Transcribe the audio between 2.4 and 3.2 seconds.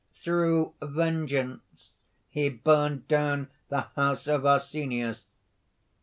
burned